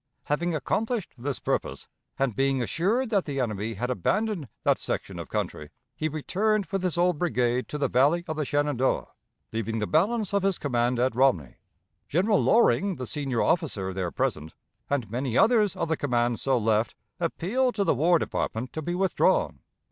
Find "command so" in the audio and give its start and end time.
15.97-16.57